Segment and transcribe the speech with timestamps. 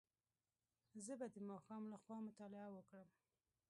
[1.05, 3.07] زه به د ماښام له خوا مطالعه وکړم.